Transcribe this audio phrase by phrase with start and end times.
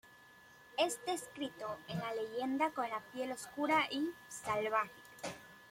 [0.79, 4.89] Es descrito en la leyenda con la piel oscura y "salvaje".